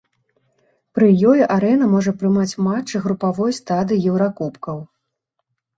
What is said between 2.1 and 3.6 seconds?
прымаць матчы групавой